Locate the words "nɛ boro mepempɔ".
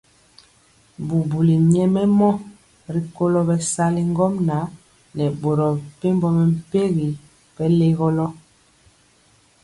5.15-6.27